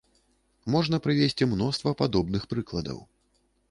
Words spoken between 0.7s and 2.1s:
Можна прывесці мноства